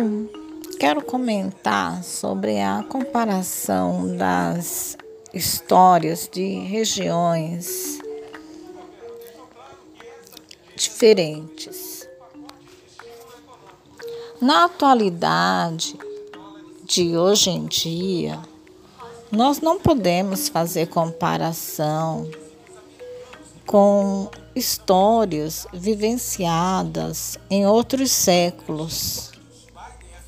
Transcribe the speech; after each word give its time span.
eu 0.00 0.30
quero 0.78 1.02
comentar 1.02 2.02
sobre 2.02 2.58
a 2.58 2.82
comparação 2.88 4.16
das 4.16 4.96
histórias 5.34 6.26
de 6.32 6.60
regiões 6.60 7.98
diferentes. 10.74 12.08
Na 14.40 14.64
atualidade 14.64 15.98
de 16.84 17.14
hoje 17.18 17.50
em 17.50 17.66
dia, 17.66 18.40
nós 19.30 19.60
não 19.60 19.78
podemos 19.78 20.48
fazer 20.48 20.88
comparação 20.88 22.30
com 23.66 24.30
histórias 24.56 25.66
vivenciadas 25.74 27.38
em 27.50 27.66
outros 27.66 28.10
séculos, 28.10 29.30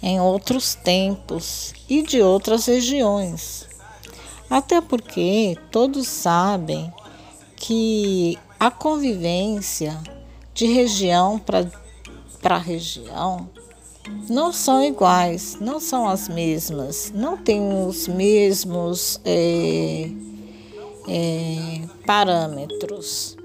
em 0.03 0.21
outros 0.21 0.75
tempos 0.75 1.73
e 1.89 2.03
de 2.03 2.21
outras 2.21 2.67
regiões. 2.67 3.69
Até 4.51 4.81
porque 4.81 5.57
todos 5.71 6.09
sabem 6.09 6.93
que 7.57 8.37
a 8.59 8.71
convivência 8.71 9.99
de 10.53 10.67
região 10.67 11.39
para 11.39 12.59
região 12.59 13.49
não 14.29 14.53
são 14.53 14.83
iguais, 14.83 15.57
não 15.61 15.79
são 15.79 16.09
as 16.09 16.29
mesmas, 16.29 17.13
não 17.15 17.37
têm 17.37 17.87
os 17.87 18.09
mesmos 18.09 19.21
é, 19.25 20.11
é, 21.09 21.83
parâmetros. 22.05 23.37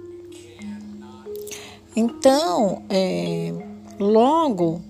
Então, 1.95 2.83
é, 2.89 3.53
logo 4.00 4.81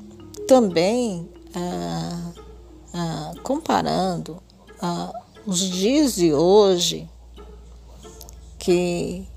também 0.47 1.27
ah, 1.55 2.31
ah, 2.93 3.31
comparando 3.43 4.41
ah, 4.81 5.11
os 5.45 5.59
dias 5.59 6.15
de 6.15 6.33
hoje, 6.33 7.09
que 8.59 9.27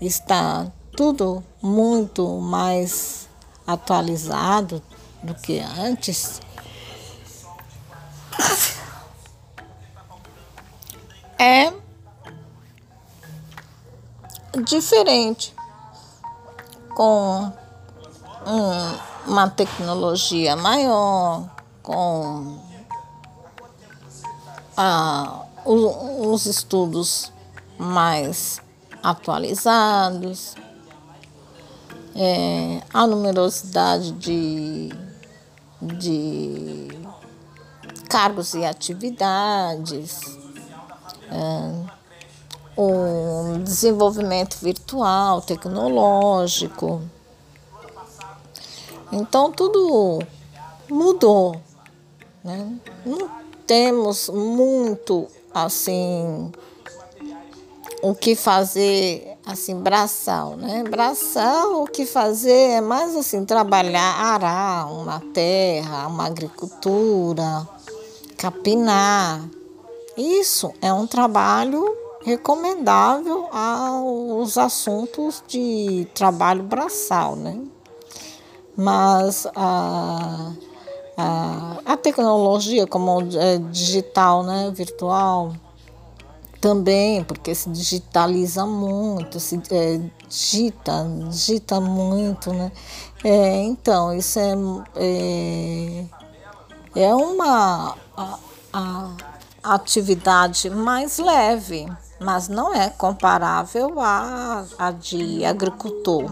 está 0.00 0.70
tudo 0.96 1.44
muito 1.62 2.40
mais 2.40 3.28
atualizado 3.66 4.82
do 5.22 5.34
que 5.34 5.60
antes, 5.60 6.40
é 11.38 11.72
diferente 14.64 15.54
com 16.94 17.52
um, 18.46 19.30
uma 19.30 19.48
tecnologia 19.48 20.56
maior, 20.56 21.48
com 21.90 22.56
ah, 24.76 25.42
os 25.64 26.46
estudos 26.46 27.32
mais 27.76 28.62
atualizados, 29.02 30.54
é, 32.14 32.80
a 32.94 33.08
numerosidade 33.08 34.12
de, 34.12 34.90
de 35.82 36.88
cargos 38.08 38.54
e 38.54 38.64
atividades, 38.64 40.20
é, 41.28 42.00
o 42.76 43.58
desenvolvimento 43.64 44.58
virtual, 44.60 45.42
tecnológico. 45.42 47.02
Então 49.10 49.50
tudo 49.50 50.20
mudou. 50.88 51.60
Né? 52.44 52.78
Não 53.04 53.30
temos 53.66 54.28
muito 54.28 55.26
assim 55.52 56.50
o 58.02 58.14
que 58.14 58.34
fazer 58.34 59.36
assim 59.44 59.76
braçal, 59.76 60.56
né? 60.56 60.82
Braçal 60.84 61.82
o 61.82 61.86
que 61.86 62.06
fazer 62.06 62.70
é 62.70 62.80
mais 62.80 63.14
assim 63.14 63.44
trabalhar, 63.44 64.14
arar 64.14 64.90
uma 64.92 65.20
terra, 65.34 66.06
uma 66.06 66.26
agricultura, 66.26 67.68
capinar. 68.36 69.42
Isso 70.16 70.72
é 70.80 70.92
um 70.92 71.06
trabalho 71.06 71.96
recomendável 72.22 73.48
aos 73.52 74.58
assuntos 74.58 75.42
de 75.46 76.06
trabalho 76.14 76.62
braçal, 76.62 77.36
né? 77.36 77.58
Mas 78.76 79.46
a, 79.54 80.52
a, 81.16 81.78
a 81.84 81.96
tecnologia 81.96 82.86
como 82.86 83.20
é 83.36 83.58
digital, 83.58 84.42
né, 84.42 84.70
virtual, 84.74 85.52
também, 86.60 87.24
porque 87.24 87.54
se 87.54 87.70
digitaliza 87.70 88.66
muito, 88.66 89.40
se 89.40 89.60
é, 89.70 90.00
digita, 90.28 91.06
digita 91.28 91.80
muito, 91.80 92.52
né? 92.52 92.70
É, 93.24 93.62
então, 93.62 94.12
isso 94.12 94.38
é, 94.38 94.52
é, 94.96 96.04
é 96.96 97.14
uma 97.14 97.96
a, 98.16 98.38
a 98.72 99.74
atividade 99.74 100.68
mais 100.68 101.18
leve 101.18 101.86
mas 102.20 102.48
não 102.48 102.72
é 102.74 102.90
comparável 102.90 103.98
à, 103.98 104.64
à 104.78 104.90
de 104.90 105.42
agricultor 105.44 106.30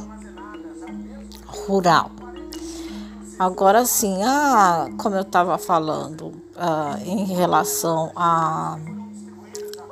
rural. 1.67 2.11
Agora 3.39 3.85
sim, 3.85 4.21
ah, 4.25 4.89
como 4.99 5.15
eu 5.15 5.23
estava 5.23 5.57
falando, 5.59 6.43
ah, 6.57 6.99
em 7.05 7.25
relação 7.27 8.11
a, 8.17 8.77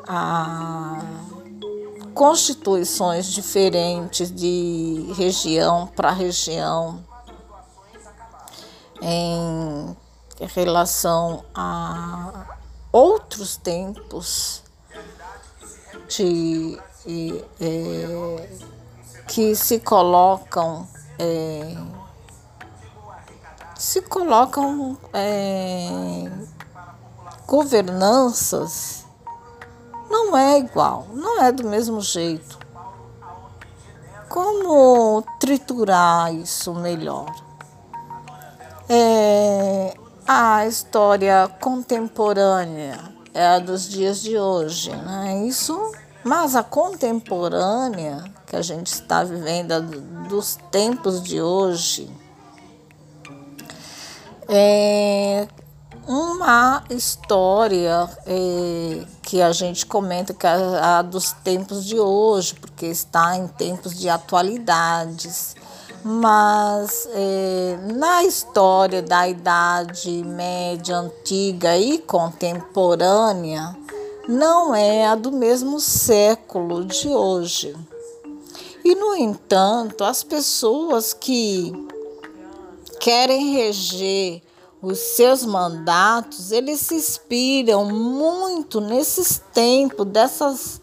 a 0.08 1.00
constituições 2.12 3.26
diferentes 3.26 4.34
de 4.34 5.12
região 5.16 5.86
para 5.86 6.10
região, 6.10 7.04
em 9.00 9.96
relação 10.40 11.44
a 11.54 12.46
outros 12.90 13.56
tempos, 13.56 14.64
de, 16.08 16.80
é, 17.60 18.48
que 19.28 19.54
se 19.54 19.78
colocam 19.78 20.88
é, 21.18 21.76
se 23.78 24.00
colocam 24.00 24.96
é, 25.12 26.30
governanças 27.46 29.04
não 30.08 30.36
é 30.36 30.58
igual, 30.58 31.06
não 31.12 31.42
é 31.42 31.52
do 31.52 31.68
mesmo 31.68 32.00
jeito. 32.00 32.58
Como 34.28 35.22
triturar 35.38 36.34
isso 36.34 36.74
melhor? 36.74 37.26
É, 38.88 39.94
a 40.26 40.66
história 40.66 41.48
contemporânea 41.60 42.98
é 43.34 43.46
a 43.46 43.58
dos 43.58 43.88
dias 43.88 44.22
de 44.22 44.38
hoje, 44.38 44.90
né? 44.90 45.44
Isso, 45.46 45.92
mas 46.24 46.56
a 46.56 46.62
contemporânea 46.62 48.24
que 48.46 48.56
a 48.56 48.62
gente 48.62 48.86
está 48.86 49.22
vivendo 49.22 49.80
dos 50.28 50.56
tempos 50.70 51.22
de 51.22 51.42
hoje 51.42 52.10
é 54.48 55.48
uma 56.06 56.84
história 56.90 58.08
é, 58.26 59.04
que 59.22 59.42
a 59.42 59.52
gente 59.52 59.84
comenta 59.86 60.32
que 60.32 60.46
é 60.46 60.50
a 60.50 61.02
dos 61.02 61.32
tempos 61.32 61.84
de 61.84 61.98
hoje, 61.98 62.54
porque 62.54 62.86
está 62.86 63.36
em 63.36 63.48
tempos 63.48 63.98
de 63.98 64.08
atualidades 64.08 65.56
mas 66.08 67.08
é, 67.12 67.78
na 67.94 68.22
história 68.22 69.02
da 69.02 69.26
Idade 69.26 70.22
Média 70.22 70.98
antiga 70.98 71.76
e 71.76 71.98
contemporânea, 71.98 73.76
não 74.28 74.72
é 74.72 75.04
a 75.04 75.16
do 75.16 75.32
mesmo 75.32 75.80
século 75.80 76.84
de 76.84 77.08
hoje. 77.08 77.74
E, 78.84 78.94
no 78.94 79.16
entanto, 79.16 80.04
as 80.04 80.22
pessoas 80.22 81.12
que 81.12 81.72
querem 83.00 83.52
reger 83.54 84.42
os 84.82 84.98
seus 84.98 85.44
mandatos, 85.44 86.52
eles 86.52 86.80
se 86.80 86.94
inspiram 86.94 87.86
muito 87.86 88.80
nesses 88.80 89.42
tempos, 89.52 90.06
dessas 90.06 90.80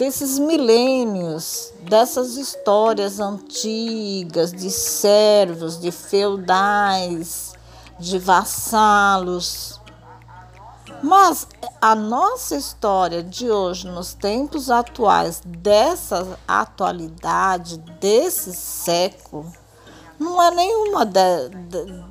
desses 0.00 0.38
milênios, 0.38 1.74
dessas 1.82 2.38
histórias 2.38 3.20
antigas 3.20 4.50
de 4.50 4.70
servos, 4.70 5.78
de 5.78 5.92
feudais, 5.92 7.52
de 7.98 8.18
vassalos. 8.18 9.78
Mas 11.02 11.46
a 11.82 11.94
nossa 11.94 12.56
história 12.56 13.22
de 13.22 13.50
hoje, 13.50 13.88
nos 13.88 14.14
tempos 14.14 14.70
atuais, 14.70 15.42
dessa 15.44 16.38
atualidade, 16.48 17.76
desse 18.00 18.54
século, 18.54 19.52
não 20.20 20.42
é 20.42 20.50
nenhuma 20.54 21.06
de, 21.06 21.48
de, 21.48 22.04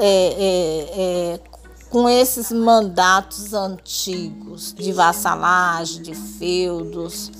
é, 0.00 0.08
é, 0.08 1.34
é, 1.34 1.40
com 1.88 2.08
esses 2.08 2.50
mandatos 2.50 3.54
antigos 3.54 4.74
de 4.74 4.92
vassalagem, 4.92 6.02
de 6.02 6.14
feudos. 6.14 7.30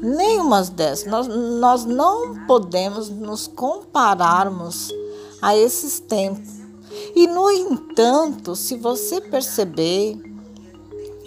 Nenhuma 0.00 0.62
dessas. 0.62 1.10
Nós, 1.10 1.26
nós 1.26 1.84
não 1.84 2.46
podemos 2.46 3.10
nos 3.10 3.48
compararmos 3.48 4.94
a 5.42 5.56
esses 5.56 5.98
tempos. 5.98 6.48
E, 7.16 7.26
no 7.26 7.50
entanto, 7.50 8.54
se 8.54 8.76
você 8.76 9.20
perceber, 9.20 10.16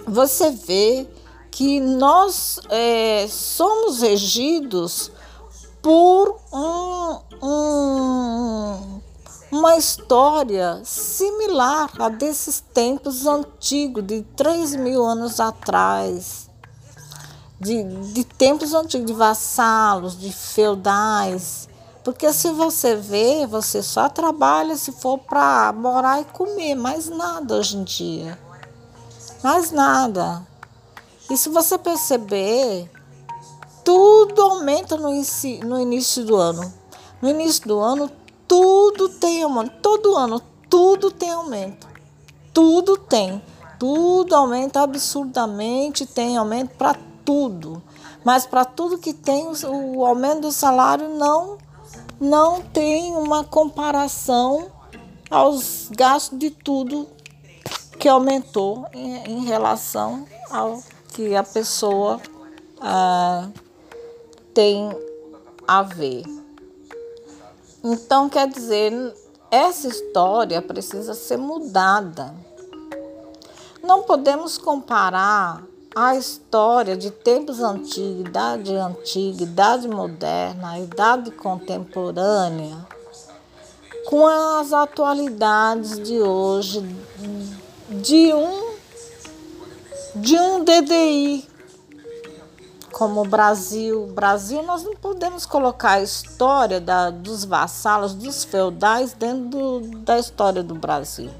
você 0.07 0.51
vê 0.51 1.05
que 1.51 1.81
nós 1.81 2.61
é, 2.69 3.27
somos 3.27 4.01
regidos 4.01 5.11
por 5.81 6.39
um, 6.53 7.19
um, 7.43 9.01
uma 9.51 9.77
história 9.77 10.81
similar 10.83 11.91
a 11.99 12.09
desses 12.09 12.61
tempos 12.73 13.25
antigos, 13.25 14.05
de 14.05 14.21
3 14.35 14.75
mil 14.75 15.03
anos 15.03 15.39
atrás, 15.39 16.49
de, 17.59 17.83
de 18.13 18.23
tempos 18.23 18.73
antigos, 18.73 19.07
de 19.07 19.13
vassalos, 19.13 20.19
de 20.19 20.31
feudais. 20.31 21.67
Porque 22.03 22.31
se 22.33 22.49
você 22.51 22.95
vê, 22.95 23.45
você 23.45 23.83
só 23.83 24.09
trabalha 24.09 24.75
se 24.75 24.91
for 24.91 25.19
para 25.19 25.71
morar 25.73 26.21
e 26.21 26.25
comer, 26.25 26.75
mais 26.75 27.07
nada 27.09 27.55
hoje 27.55 27.77
em 27.77 27.83
dia. 27.83 28.39
Mais 29.43 29.71
nada. 29.71 30.45
E 31.29 31.37
se 31.37 31.49
você 31.49 31.77
perceber, 31.77 32.89
tudo 33.83 34.41
aumenta 34.41 34.97
no, 34.97 35.09
inicio, 35.09 35.65
no 35.65 35.79
início 35.79 36.25
do 36.25 36.35
ano. 36.35 36.73
No 37.21 37.29
início 37.29 37.67
do 37.67 37.79
ano, 37.79 38.09
tudo 38.47 39.09
tem 39.09 39.43
aumento. 39.43 39.71
Todo 39.81 40.15
ano, 40.15 40.41
tudo 40.69 41.11
tem 41.11 41.31
aumento. 41.31 41.87
Tudo 42.53 42.97
tem. 42.97 43.41
Tudo 43.79 44.35
aumenta 44.35 44.81
absurdamente, 44.81 46.05
tem 46.05 46.37
aumento 46.37 46.75
para 46.75 46.95
tudo. 47.25 47.81
Mas 48.23 48.45
para 48.45 48.65
tudo 48.65 48.97
que 48.97 49.13
tem, 49.13 49.47
o 49.65 50.05
aumento 50.05 50.41
do 50.41 50.51
salário 50.51 51.09
não, 51.09 51.57
não 52.19 52.61
tem 52.61 53.15
uma 53.15 53.43
comparação 53.43 54.67
aos 55.29 55.89
gastos 55.89 56.37
de 56.37 56.51
tudo 56.51 57.07
que 57.97 58.07
aumentou 58.07 58.85
em, 58.93 59.15
em 59.31 59.45
relação 59.45 60.25
ao 60.49 60.83
que 61.13 61.35
a 61.35 61.43
pessoa 61.43 62.19
ah, 62.79 63.47
tem 64.53 64.89
a 65.67 65.81
ver. 65.81 66.23
Então, 67.83 68.29
quer 68.29 68.47
dizer, 68.47 68.93
essa 69.49 69.87
história 69.87 70.61
precisa 70.61 71.13
ser 71.13 71.37
mudada. 71.37 72.33
Não 73.83 74.03
podemos 74.03 74.57
comparar 74.57 75.63
a 75.95 76.15
história 76.15 76.95
de 76.95 77.11
tempos 77.11 77.59
antigos, 77.59 78.21
idade 78.21 78.73
antiga, 78.75 79.43
idade 79.43 79.87
moderna, 79.87 80.79
idade 80.79 81.31
contemporânea, 81.31 82.77
com 84.05 84.25
as 84.25 84.71
atualidades 84.71 85.99
de 85.99 86.21
hoje, 86.21 86.81
de 87.89 88.33
um, 88.33 88.75
de 90.15 90.39
um 90.39 90.63
DDI 90.63 91.50
como 92.91 93.23
Brasil. 93.23 94.07
Brasil, 94.07 94.61
nós 94.63 94.83
não 94.83 94.95
podemos 94.95 95.45
colocar 95.45 95.93
a 95.93 96.01
história 96.01 96.79
da, 96.79 97.09
dos 97.09 97.45
vassalos, 97.45 98.13
dos 98.13 98.43
feudais, 98.43 99.13
dentro 99.13 99.49
do, 99.49 99.79
da 99.99 100.19
história 100.19 100.61
do 100.61 100.75
Brasil. 100.75 101.31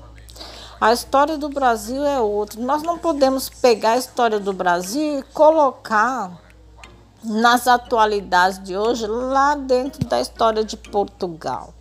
A 0.79 0.93
história 0.93 1.37
do 1.37 1.49
Brasil 1.49 2.03
é 2.03 2.19
outra. 2.19 2.59
Nós 2.59 2.81
não 2.81 2.97
podemos 2.97 3.49
pegar 3.49 3.91
a 3.91 3.97
história 3.97 4.39
do 4.39 4.51
Brasil 4.51 5.19
e 5.19 5.23
colocar 5.23 6.41
nas 7.23 7.67
atualidades 7.67 8.63
de 8.63 8.75
hoje 8.75 9.05
lá 9.05 9.53
dentro 9.55 10.03
da 10.07 10.19
história 10.19 10.63
de 10.63 10.75
Portugal. 10.75 11.73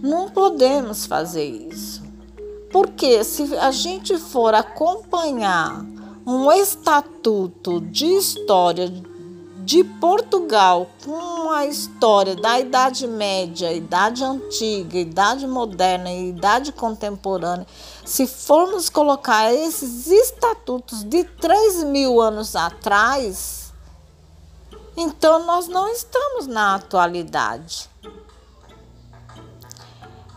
Não 0.00 0.30
podemos 0.30 1.04
fazer 1.04 1.44
isso. 1.44 2.02
Porque 2.72 3.22
se 3.24 3.54
a 3.56 3.70
gente 3.70 4.16
for 4.16 4.54
acompanhar 4.54 5.84
um 6.28 6.52
estatuto 6.52 7.80
de 7.80 8.04
história 8.04 8.92
de 9.64 9.82
Portugal 9.82 10.90
com 11.02 11.50
a 11.50 11.64
história 11.64 12.36
da 12.36 12.60
Idade 12.60 13.06
Média, 13.06 13.72
Idade 13.72 14.22
Antiga, 14.22 14.98
Idade 14.98 15.46
Moderna 15.46 16.10
e 16.10 16.28
Idade 16.28 16.70
Contemporânea, 16.70 17.66
se 18.04 18.26
formos 18.26 18.90
colocar 18.90 19.54
esses 19.54 20.06
estatutos 20.06 21.02
de 21.02 21.24
3 21.24 21.84
mil 21.84 22.20
anos 22.20 22.54
atrás, 22.54 23.72
então 24.98 25.46
nós 25.46 25.66
não 25.66 25.88
estamos 25.88 26.46
na 26.46 26.74
atualidade. 26.74 27.88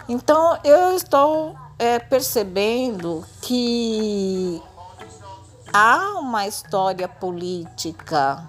Então 0.08 0.58
eu 0.64 0.96
estou 0.96 1.54
é, 1.78 2.00
percebendo 2.00 3.26
que 3.42 4.62
há 5.74 6.20
uma 6.20 6.48
história 6.48 7.08
política, 7.08 8.44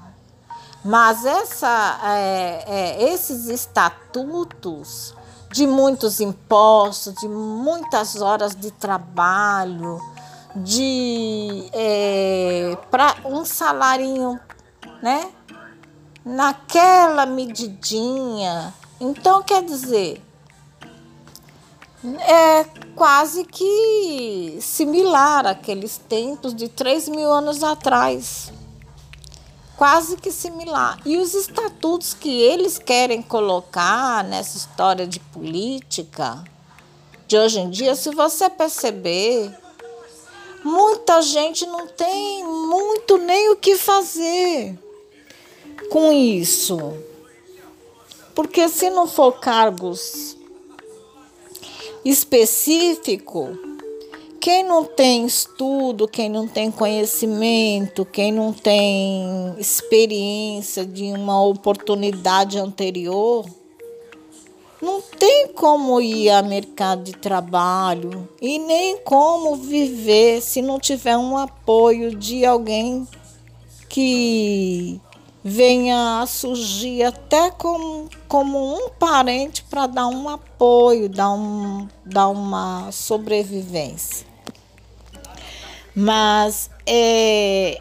mas 0.85 1.25
essa, 1.25 2.01
é, 2.05 2.65
é, 2.67 3.13
esses 3.13 3.49
estatutos 3.49 5.15
de 5.51 5.67
muitos 5.67 6.21
impostos, 6.21 7.15
de 7.15 7.29
muitas 7.29 8.21
horas 8.21 8.55
de 8.57 8.71
trabalho, 8.71 10.01
de 10.57 11.69
é, 11.73 12.77
para 12.91 13.17
um 13.25 13.45
salarinho, 13.45 14.41
né? 15.03 15.31
Naquela 16.25 17.27
medidinha. 17.27 18.73
Então, 19.01 19.43
quer 19.43 19.63
dizer, 19.65 20.23
é 22.05 22.65
quase 22.97 23.45
que 23.45 24.59
similar 24.61 25.47
àqueles 25.47 25.99
tempos 25.99 26.55
de 26.55 26.69
3 26.69 27.09
mil 27.09 27.31
anos 27.33 27.63
atrás. 27.63 28.53
Quase 29.77 30.17
que 30.17 30.31
similar. 30.31 31.01
E 31.05 31.17
os 31.17 31.35
estatutos 31.35 32.15
que 32.15 32.41
eles 32.41 32.79
querem 32.79 33.23
colocar 33.23 34.25
nessa 34.25 34.57
história 34.57 35.07
de 35.07 35.19
política 35.19 36.43
de 37.27 37.37
hoje 37.39 37.61
em 37.61 37.71
dia, 37.71 37.95
se 37.95 38.11
você 38.11 38.51
perceber, 38.51 39.51
muita 40.63 41.23
gente 41.23 41.67
não 41.67 41.87
tem 41.87 42.45
muito 42.45 43.17
nem 43.17 43.51
o 43.51 43.57
que 43.57 43.77
fazer 43.77 44.79
com 45.91 46.13
isso. 46.13 46.79
Porque 48.35 48.69
se 48.69 48.91
não 48.91 49.07
for 49.07 49.33
cargos 49.33 50.37
específico, 52.05 53.57
quem 54.41 54.65
não 54.65 54.85
tem 54.85 55.25
estudo, 55.25 56.09
quem 56.09 56.29
não 56.29 56.49
tem 56.49 56.71
conhecimento, 56.71 58.05
quem 58.05 58.33
não 58.33 58.53
tem 58.53 59.55
experiência 59.57 60.85
de 60.85 61.05
uma 61.05 61.45
oportunidade 61.45 62.59
anterior, 62.59 63.47
não 64.83 65.01
tem 65.01 65.47
como 65.55 66.01
ir 66.01 66.29
ao 66.29 66.45
mercado 66.45 67.05
de 67.05 67.13
trabalho 67.13 68.29
e 68.41 68.59
nem 68.59 68.99
como 68.99 69.55
viver 69.55 70.43
se 70.43 70.61
não 70.61 70.81
tiver 70.81 71.17
um 71.17 71.39
apoio 71.39 72.13
de 72.17 72.45
alguém 72.45 73.07
que 73.89 75.01
venha 75.45 76.21
a 76.21 76.27
surgir 76.27 77.03
até 77.03 77.51
como, 77.51 78.09
como 78.29 78.77
um 78.77 78.91
parente 78.91 79.65
para 79.65 79.87
dar 79.87 80.07
um 80.07 80.29
apoio, 80.29 81.09
dar, 81.09 81.33
um, 81.33 81.89
dar 82.05 82.29
uma 82.29 82.91
sobrevivência. 82.93 84.27
Mas 85.95 86.71
é, 86.87 87.81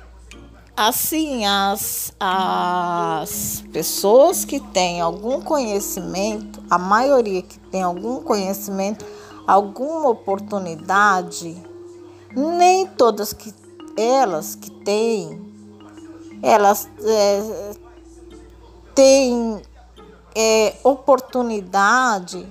assim, 0.76 1.46
as, 1.46 2.14
as 2.20 3.64
pessoas 3.72 4.44
que 4.44 4.60
têm 4.60 5.00
algum 5.00 5.42
conhecimento, 5.42 6.62
a 6.70 6.78
maioria 6.78 7.42
que 7.42 7.60
tem 7.60 7.84
algum 7.84 8.22
conhecimento, 8.22 9.06
alguma 9.48 10.10
oportunidade, 10.10 11.56
nem 12.36 12.88
todas 12.88 13.34
que 13.34 13.54
elas 13.96 14.56
que 14.56 14.72
têm 14.72 15.51
elas 16.42 16.90
é, 17.04 17.72
têm 18.96 19.62
é, 20.36 20.76
oportunidade 20.84 22.46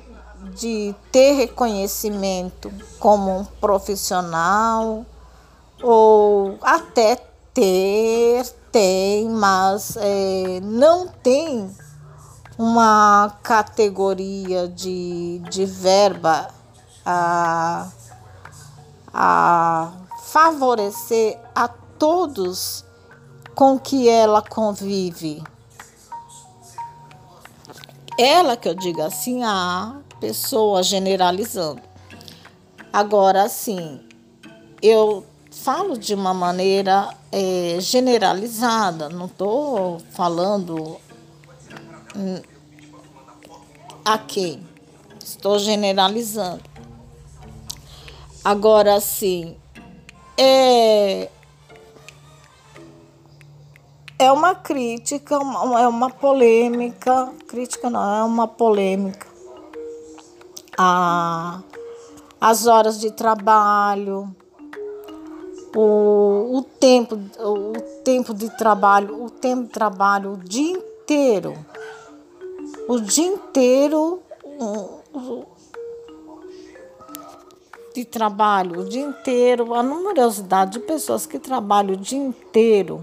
de 0.59 0.95
ter 1.13 1.33
reconhecimento 1.33 2.73
como 2.99 3.41
um 3.41 3.45
profissional 3.45 5.05
ou 5.83 6.59
até 6.63 7.17
ter, 7.53 8.47
tem, 8.71 9.29
mas 9.29 9.97
é, 9.97 10.61
não 10.63 11.09
tem 11.09 11.71
uma 12.57 13.37
categoria 13.43 14.69
de, 14.69 15.41
de 15.51 15.65
verba 15.65 16.49
a, 17.05 17.89
a 19.13 19.93
favorecer 20.25 21.39
a 21.55 21.69
todos 21.69 22.85
com 23.61 23.79
que 23.79 24.09
ela 24.09 24.41
convive. 24.41 25.45
Ela 28.19 28.57
que 28.57 28.67
eu 28.67 28.75
digo 28.75 29.03
assim, 29.03 29.43
a 29.45 29.99
pessoa 30.19 30.83
generalizando. 30.83 31.83
Agora, 32.91 33.43
assim, 33.43 34.01
eu 34.81 35.27
falo 35.51 35.99
de 35.99 36.15
uma 36.15 36.33
maneira 36.33 37.15
é, 37.31 37.77
generalizada, 37.81 39.11
não 39.11 39.27
estou 39.27 40.01
falando 40.11 40.97
a 44.03 44.17
quem, 44.17 44.67
estou 45.23 45.59
generalizando. 45.59 46.63
Agora, 48.43 48.95
assim, 48.95 49.55
é, 50.39 51.29
é 54.21 54.31
uma 54.31 54.55
crítica, 54.55 55.35
é 55.35 55.89
uma 55.89 56.11
polêmica, 56.11 57.33
crítica 57.49 57.89
não, 57.89 58.19
é 58.19 58.23
uma 58.23 58.47
polêmica. 58.47 59.27
A, 60.77 61.63
as 62.39 62.67
horas 62.67 63.01
de 63.01 63.11
trabalho, 63.11 64.29
o, 65.75 66.59
o 66.59 66.63
tempo, 66.79 67.19
o 67.39 67.73
tempo 68.05 68.35
de 68.35 68.55
trabalho, 68.59 69.25
o 69.25 69.31
tempo 69.31 69.63
de 69.63 69.71
trabalho 69.71 70.33
o 70.33 70.37
dia 70.37 70.71
inteiro. 70.71 71.55
O 72.87 73.01
dia 73.01 73.27
inteiro 73.27 74.21
de 77.95 78.05
trabalho, 78.05 78.81
o 78.81 78.85
dia 78.85 79.03
inteiro, 79.03 79.73
a 79.73 79.83
numerosidade 79.83 80.73
de 80.73 80.81
pessoas 80.81 81.25
que 81.25 81.39
trabalham 81.39 81.95
o 81.95 81.97
dia 81.97 82.19
inteiro 82.19 83.03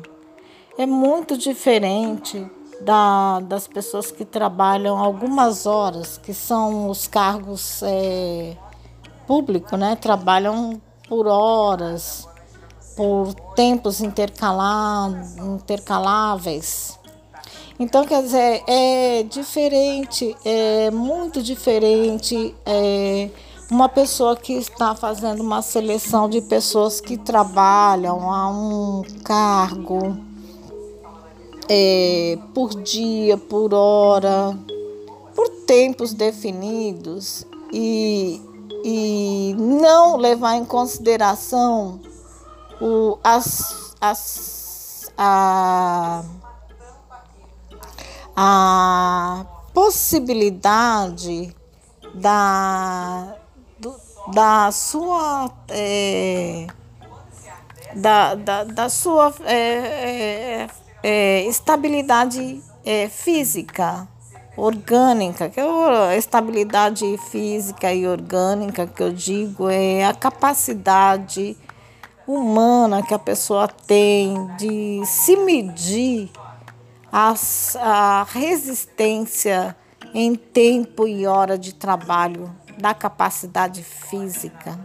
é 0.77 0.86
muito 0.86 1.38
diferente 1.38 2.46
da, 2.81 3.39
das 3.39 3.67
pessoas 3.67 4.12
que 4.12 4.24
trabalham 4.24 4.96
algumas 4.98 5.65
horas, 5.65 6.17
que 6.17 6.34
são 6.34 6.89
os 6.89 7.07
cargos 7.07 7.81
é, 7.84 8.55
públicos, 9.25 9.77
né? 9.79 9.96
Trabalham 9.96 10.79
por 11.07 11.25
horas 11.25 12.27
por 12.96 13.34
tempos 13.55 14.01
intercaláveis. 14.01 17.00
Então, 17.79 18.05
quer 18.05 18.24
dizer, 18.24 18.63
é 18.67 19.22
diferente, 19.22 20.36
é 20.43 20.89
muito 20.89 21.43
diferente 21.43 22.55
é, 22.65 23.29
uma 23.69 23.88
pessoa 23.88 24.36
que 24.36 24.53
está 24.53 24.96
fazendo 24.96 25.41
uma 25.41 25.62
seleção 25.62 26.27
de 26.27 26.41
pessoas 26.41 27.00
que 27.00 27.17
trabalham 27.17 28.31
a 28.31 28.50
um 28.50 29.03
cargo 29.24 30.17
é, 31.69 32.38
por 32.53 32.69
dia, 32.81 33.38
por 33.38 33.74
hora, 33.74 34.57
por 35.36 35.50
tempos 35.65 36.13
definidos 36.13 37.45
e, 37.71 38.41
e 38.83 39.55
não 39.57 40.17
levar 40.17 40.55
em 40.55 40.65
consideração 40.65 42.00
o, 42.79 43.17
as, 43.24 43.93
as, 44.00 45.12
a, 45.17 46.24
a 48.36 49.45
possibilidade 49.74 51.55
da, 52.13 53.36
do, 53.79 53.95
da 54.33 54.71
sua 54.71 55.51
é, 55.69 56.67
da, 57.95 58.36
da, 58.36 58.63
da 58.63 58.89
sua 58.89 59.33
é, 59.45 60.67
é, 61.03 61.43
estabilidade 61.43 62.61
é, 62.85 63.07
física 63.07 64.07
orgânica, 64.57 65.49
que 65.49 65.59
é 65.59 66.17
estabilidade 66.17 67.05
física 67.29 67.93
e 67.93 68.07
orgânica 68.07 68.87
que 68.87 69.03
eu 69.03 69.13
digo 69.13 69.69
é 69.69 70.03
a 70.03 70.13
capacidade 70.13 71.55
humana 72.25 73.03
que 73.03 73.13
a 73.13 73.19
pessoa 73.19 73.67
tem 73.67 74.47
de 74.57 75.05
se 75.05 75.37
medir 75.37 76.31
a, 77.11 77.33
a 77.79 78.27
resistência 78.29 79.75
em 80.13 80.35
tempo 80.35 81.07
e 81.07 81.27
hora 81.27 81.57
de 81.57 81.73
trabalho 81.73 82.53
da 82.77 82.93
capacidade 82.93 83.83
física. 83.83 84.79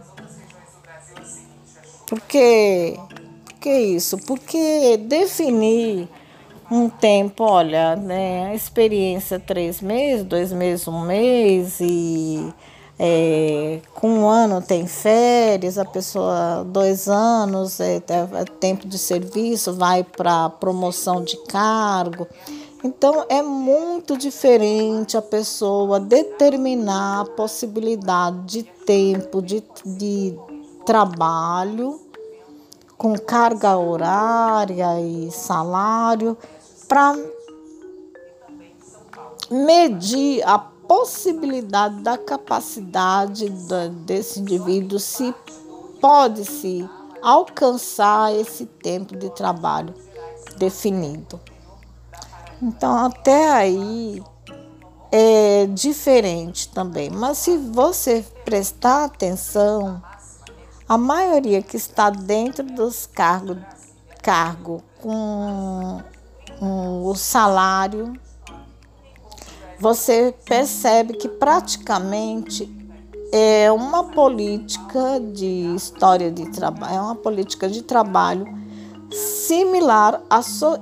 Por 2.07 2.21
que, 3.63 3.71
isso? 3.71 4.17
Porque 4.17 4.97
definir 4.97 6.09
um 6.69 6.89
tempo, 6.89 7.45
olha, 7.45 7.95
né, 7.95 8.47
a 8.47 8.55
experiência 8.55 9.39
três 9.39 9.79
meses, 9.79 10.25
dois 10.25 10.51
meses, 10.51 10.85
um 10.85 11.01
mês 11.01 11.79
e 11.79 12.53
é, 12.99 13.79
com 13.93 14.09
um 14.09 14.27
ano 14.27 14.61
tem 14.61 14.85
férias, 14.85 15.77
a 15.77 15.85
pessoa, 15.85 16.65
dois 16.67 17.07
anos, 17.07 17.79
é, 17.79 17.95
é 17.97 18.45
tempo 18.59 18.85
de 18.85 18.97
serviço, 18.97 19.73
vai 19.73 20.03
para 20.03 20.49
promoção 20.49 21.23
de 21.23 21.37
cargo. 21.45 22.27
Então 22.83 23.25
é 23.29 23.41
muito 23.41 24.17
diferente 24.17 25.15
a 25.15 25.21
pessoa 25.21 26.01
determinar 26.01 27.21
a 27.21 27.25
possibilidade 27.25 28.45
de 28.45 28.63
tempo 28.63 29.41
de, 29.41 29.63
de 29.85 30.37
trabalho 30.85 32.02
com 32.97 33.17
carga 33.17 33.77
horária 33.77 34.99
e 35.01 35.31
salário 35.31 36.37
para 36.87 37.15
medir 39.49 40.41
a 40.43 40.57
possibilidade 40.59 42.01
da 42.01 42.17
capacidade 42.17 43.49
desse 44.05 44.39
indivíduo 44.39 44.99
se 44.99 45.33
pode 46.01 46.45
se 46.45 46.87
alcançar 47.21 48.33
esse 48.35 48.65
tempo 48.65 49.15
de 49.15 49.29
trabalho 49.29 49.93
definido. 50.57 51.39
Então, 52.61 52.95
até 53.05 53.51
aí 53.51 54.21
é 55.11 55.67
diferente 55.67 56.69
também. 56.69 57.09
Mas 57.09 57.37
se 57.37 57.57
você 57.57 58.25
prestar 58.43 59.05
atenção, 59.05 60.01
a 60.87 60.97
maioria 60.97 61.61
que 61.61 61.77
está 61.77 62.09
dentro 62.09 62.63
dos 62.63 63.05
cargos 63.05 63.57
cargo 64.21 64.81
com, 65.01 66.01
com 66.59 67.05
o 67.05 67.15
salário 67.15 68.13
você 69.79 70.33
percebe 70.45 71.13
que 71.13 71.27
praticamente 71.27 72.73
é 73.33 73.69
uma 73.71 74.05
política 74.05 75.19
de 75.19 75.75
história 75.75 76.31
de 76.31 76.49
trabalho, 76.51 76.95
é 76.95 77.01
uma 77.01 77.15
política 77.15 77.67
de 77.67 77.81
trabalho 77.81 78.47
similar 79.11 80.21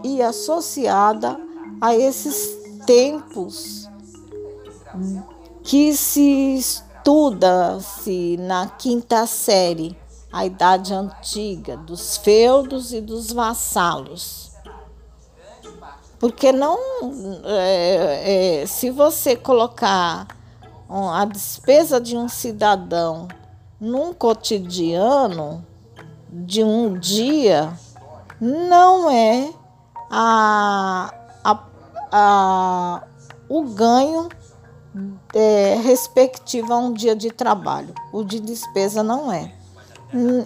e 0.04 0.22
associada 0.22 1.40
a 1.80 1.96
esses 1.96 2.56
tempos 2.86 3.90
que 5.64 5.96
se 5.96 6.84
estuda-se 7.02 8.38
na 8.38 8.68
quinta 8.68 9.26
série, 9.26 9.98
a 10.32 10.46
idade 10.46 10.94
antiga, 10.94 11.76
dos 11.76 12.18
feudos 12.18 12.94
e 12.94 13.02
dos 13.02 13.34
vassalos. 13.34 14.52
Porque 16.20 16.52
não. 16.52 16.78
É, 17.44 18.62
é, 18.62 18.66
se 18.68 18.92
você 18.92 19.36
colocar 19.36 20.28
a 20.88 21.26
despesa 21.26 22.00
de 22.00 22.16
um 22.16 22.30
cidadão 22.30 23.28
num 23.80 24.14
cotidiano 24.14 25.66
de 26.30 26.64
um 26.64 27.00
dia, 27.00 27.74
não 28.40 29.10
é 29.10 29.52
a, 30.12 31.12
a, 31.44 31.64
a, 32.12 33.04
o 33.50 33.64
ganho 33.64 34.30
é, 35.34 35.80
respectivo 35.84 36.74
a 36.74 36.78
um 36.78 36.94
dia 36.94 37.16
de 37.16 37.32
trabalho. 37.32 37.94
O 38.12 38.24
de 38.24 38.40
despesa 38.40 39.02
não 39.02 39.32
é. 39.32 39.54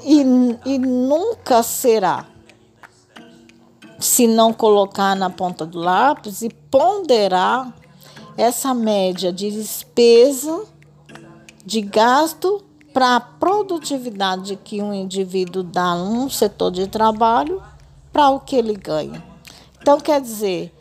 E, 0.03 0.21
e 0.65 0.77
nunca 0.77 1.63
será 1.63 2.27
se 3.99 4.27
não 4.27 4.53
colocar 4.53 5.15
na 5.15 5.29
ponta 5.29 5.65
do 5.65 5.79
lápis 5.79 6.41
e 6.41 6.49
ponderar 6.49 7.73
essa 8.37 8.73
média 8.73 9.31
de 9.31 9.49
despesa, 9.49 10.65
de 11.65 11.81
gasto 11.81 12.63
para 12.93 13.15
a 13.15 13.19
produtividade 13.19 14.55
que 14.57 14.81
um 14.81 14.93
indivíduo 14.93 15.63
dá 15.63 15.95
num 15.95 16.29
setor 16.29 16.71
de 16.71 16.87
trabalho 16.87 17.61
para 18.13 18.29
o 18.29 18.39
que 18.39 18.55
ele 18.55 18.75
ganha. 18.75 19.23
Então, 19.81 19.99
quer 19.99 20.21
dizer, 20.21 20.73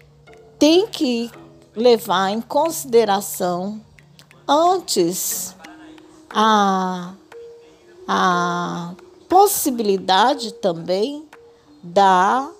tem 0.59 0.87
que 0.87 1.31
levar 1.77 2.31
em 2.31 2.41
consideração 2.41 3.81
antes 4.47 5.55
a, 6.31 7.15
a 8.07 8.95
possibilidade 9.29 10.53
também 10.55 11.27
da 11.83 12.51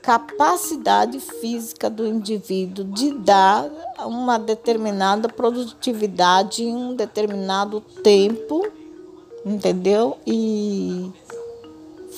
capacidade 0.00 1.20
física 1.20 1.88
do 1.88 2.06
indivíduo 2.06 2.84
de 2.84 3.12
dar 3.12 3.70
uma 4.00 4.38
determinada 4.38 5.28
produtividade 5.28 6.64
em 6.64 6.74
um 6.74 6.94
determinado 6.94 7.80
tempo, 8.02 8.66
entendeu? 9.46 10.18
E 10.26 11.12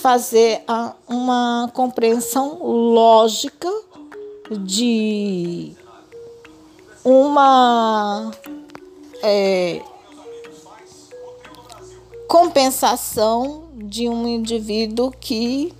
fazer 0.00 0.64
uma 1.06 1.70
compreensão 1.74 2.58
lógica 2.62 3.70
de 4.50 5.76
uma 7.04 8.30
é, 9.22 9.82
compensação 12.26 13.68
de 13.74 14.08
um 14.08 14.26
indivíduo 14.26 15.10
que 15.10 15.74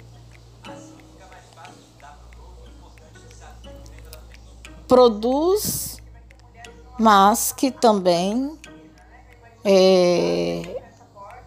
produz, 4.87 6.01
mas 7.01 7.53
que 7.53 7.71
também 7.71 8.59
é, 9.65 10.63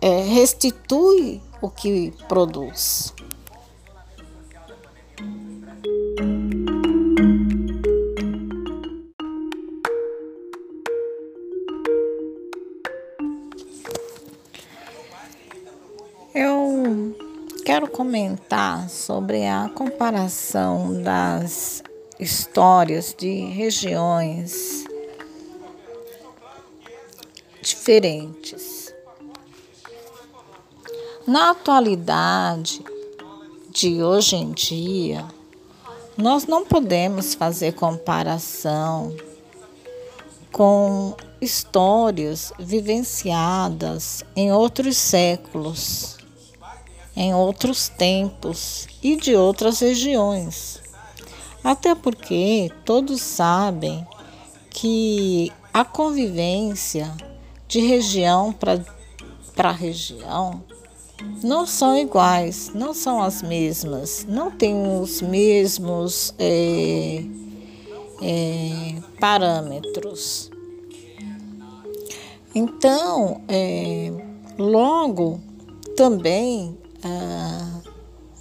é, 0.02 0.22
restitui 0.24 1.42
o 1.62 1.70
que 1.70 2.12
produz. 2.28 3.14
Quero 17.78 17.92
comentar 17.92 18.90
sobre 18.90 19.46
a 19.46 19.70
comparação 19.70 21.00
das 21.04 21.84
histórias 22.20 23.14
de 23.16 23.42
regiões 23.52 24.84
diferentes. 27.62 28.92
Na 31.28 31.52
atualidade 31.52 32.84
de 33.70 34.02
hoje 34.02 34.38
em 34.38 34.54
dia, 34.54 35.24
nós 36.18 36.48
não 36.48 36.66
podemos 36.66 37.36
fazer 37.36 37.76
comparação 37.76 39.16
com 40.52 41.16
histórias 41.40 42.52
vivenciadas 42.58 44.24
em 44.36 44.52
outros 44.52 44.98
séculos, 44.98 46.18
em 47.18 47.34
outros 47.34 47.90
tempos 47.90 48.88
e 49.02 49.16
de 49.16 49.36
outras 49.36 49.80
regiões. 49.80 50.80
Até 51.64 51.96
porque 51.96 52.72
todos 52.86 53.20
sabem 53.20 54.06
que 54.70 55.52
a 55.74 55.84
convivência 55.84 57.12
de 57.68 57.80
região 57.80 58.54
para 58.54 59.72
região 59.72 60.62
não 61.44 61.66
são 61.66 61.98
iguais, 61.98 62.72
não 62.76 62.94
são 62.94 63.20
as 63.20 63.42
mesmas, 63.42 64.24
não 64.30 64.52
têm 64.52 64.76
os 65.02 65.20
mesmos 65.20 66.36
é, 66.38 67.24
é, 68.22 68.96
parâmetros. 69.20 70.52
Então, 72.54 73.42
é, 73.48 74.12
logo 74.60 75.40
também 75.96 76.78
ah, 77.04 77.82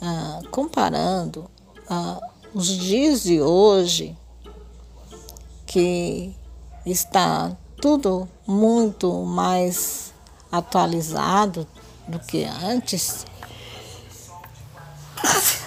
ah, 0.01 0.41
comparando 0.51 1.51
ah, 1.89 2.21
os 2.55 2.67
dias 2.67 3.23
de 3.23 3.41
hoje, 3.41 4.17
que 5.67 6.35
está 6.85 7.57
tudo 7.81 8.29
muito 8.47 9.25
mais 9.25 10.13
atualizado 10.51 11.67
do 12.09 12.19
que 12.19 12.45
antes, 12.45 13.27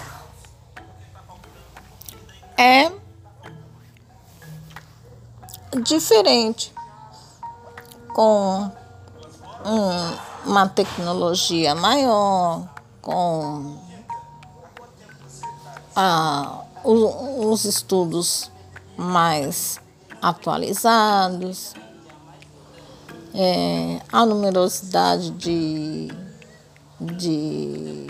é 2.56 2.90
diferente 5.84 6.72
com 8.14 8.70
uma 10.44 10.68
tecnologia 10.68 11.74
maior, 11.74 12.68
com 13.00 13.76
a 15.94 16.60
os 16.84 17.64
estudos 17.64 18.50
mais 18.96 19.80
atualizados, 20.20 21.74
é, 23.34 24.00
a 24.10 24.24
numerosidade 24.26 25.30
de, 25.32 26.08
de 27.00 28.06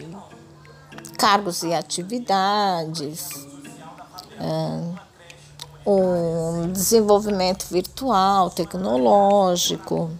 cargos 1.18 1.62
e 1.62 1.74
atividades, 1.74 3.28
é, 4.38 5.10
o 5.84 6.66
desenvolvimento 6.68 7.66
virtual, 7.68 8.50
tecnológico. 8.50 10.10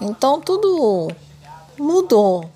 Então, 0.00 0.40
tudo 0.40 1.08
mudou. 1.78 2.48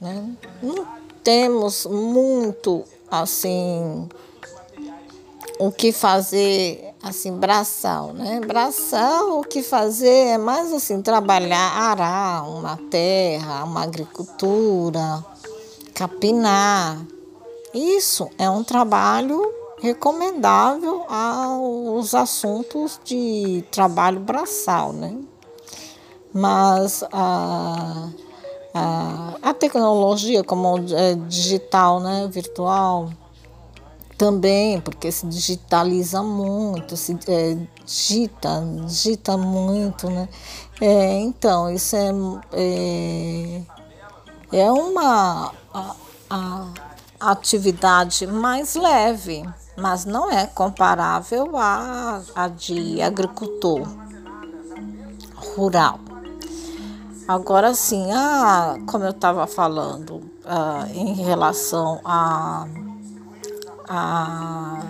Né? 0.00 0.30
Não 0.62 0.86
temos 1.24 1.86
muito 1.86 2.84
assim 3.10 4.08
o 5.58 5.72
que 5.72 5.92
fazer 5.92 6.94
assim 7.02 7.36
braçal, 7.36 8.12
né? 8.12 8.40
Braçal 8.40 9.40
o 9.40 9.42
que 9.42 9.62
fazer 9.62 10.28
é 10.28 10.38
mais 10.38 10.72
assim 10.72 11.02
trabalhar, 11.02 11.72
arar 11.72 12.48
uma 12.48 12.76
terra, 12.90 13.64
uma 13.64 13.82
agricultura, 13.82 15.24
capinar. 15.94 17.04
Isso 17.74 18.28
é 18.38 18.48
um 18.48 18.62
trabalho 18.62 19.52
recomendável 19.80 21.04
aos 21.08 22.14
assuntos 22.14 23.00
de 23.04 23.64
trabalho 23.70 24.20
braçal, 24.20 24.92
né? 24.92 25.16
Mas 26.32 27.02
a, 27.12 28.08
a, 28.74 29.34
a 29.42 29.54
tecnologia 29.54 30.44
como 30.44 30.78
é, 30.92 31.14
digital, 31.14 32.00
né, 32.00 32.28
virtual, 32.30 33.10
também, 34.18 34.80
porque 34.80 35.12
se 35.12 35.24
digitaliza 35.26 36.22
muito, 36.22 36.96
se 36.96 37.16
é, 37.28 37.56
digita, 37.84 38.64
digita 38.84 39.36
muito, 39.36 40.10
né? 40.10 40.28
É, 40.80 41.20
então, 41.20 41.70
isso 41.70 41.94
é, 41.96 42.10
é, 42.52 43.62
é 44.52 44.72
uma 44.72 45.52
a, 45.72 45.94
a 46.28 47.30
atividade 47.30 48.26
mais 48.26 48.74
leve, 48.74 49.48
mas 49.76 50.04
não 50.04 50.28
é 50.28 50.46
comparável 50.46 51.56
à, 51.56 52.20
à 52.34 52.48
de 52.48 53.00
agricultor 53.00 53.82
rural. 55.54 56.07
Agora 57.28 57.74
sim, 57.74 58.10
ah, 58.10 58.78
como 58.86 59.04
eu 59.04 59.10
estava 59.10 59.46
falando 59.46 60.30
ah, 60.46 60.86
em 60.94 61.12
relação 61.12 62.00
a, 62.02 62.66
a 63.86 64.82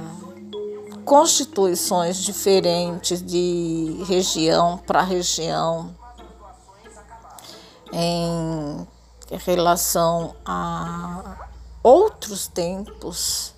constituições 1.04 2.16
diferentes 2.18 3.20
de 3.20 4.04
região 4.06 4.78
para 4.78 5.02
região 5.02 5.92
em 7.92 8.86
relação 9.44 10.36
a 10.46 11.48
outros 11.82 12.46
tempos 12.46 13.52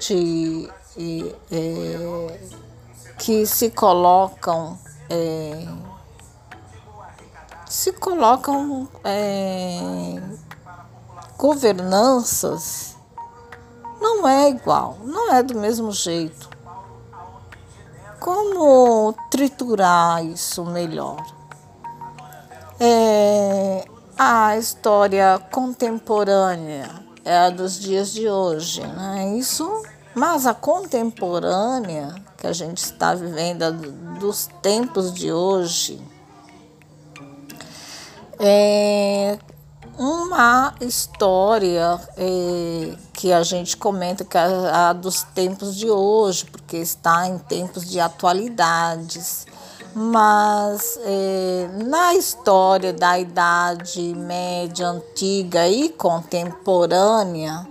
de, 0.00 0.68
é, 1.52 2.40
que 3.16 3.46
se 3.46 3.70
colocam 3.70 4.76
é, 5.08 5.68
se 7.68 7.92
colocam 7.92 8.88
é, 9.04 10.20
governanças, 11.36 12.96
não 14.00 14.26
é 14.26 14.48
igual, 14.48 14.96
não 15.04 15.32
é 15.32 15.42
do 15.42 15.58
mesmo 15.58 15.92
jeito. 15.92 16.48
Como 18.18 19.14
triturar 19.30 20.24
isso 20.24 20.64
melhor? 20.64 21.24
É, 22.80 23.84
a 24.16 24.56
história 24.56 25.40
contemporânea 25.50 26.88
é 27.24 27.36
a 27.36 27.50
dos 27.50 27.78
dias 27.78 28.12
de 28.12 28.28
hoje, 28.28 28.80
né? 28.80 29.36
Isso, 29.36 29.82
mas 30.14 30.46
a 30.46 30.54
contemporânea 30.54 32.14
que 32.36 32.46
a 32.46 32.52
gente 32.52 32.78
está 32.78 33.14
vivendo 33.14 33.70
dos 34.18 34.48
tempos 34.62 35.12
de 35.12 35.32
hoje, 35.32 36.00
É 38.40 39.38
uma 39.98 40.72
história 40.80 42.00
é, 42.16 42.94
que 43.12 43.32
a 43.32 43.42
gente 43.42 43.76
comenta 43.76 44.24
que 44.24 44.38
é 44.38 44.40
a 44.40 44.92
dos 44.92 45.24
tempos 45.24 45.74
de 45.74 45.90
hoje, 45.90 46.44
porque 46.44 46.76
está 46.76 47.26
em 47.26 47.36
tempos 47.38 47.90
de 47.90 47.98
atualidades. 47.98 49.44
Mas 49.92 50.98
é, 51.02 51.68
na 51.84 52.14
história 52.14 52.92
da 52.92 53.18
Idade 53.18 54.14
Média, 54.14 54.86
Antiga 54.86 55.68
e 55.68 55.88
Contemporânea, 55.88 57.66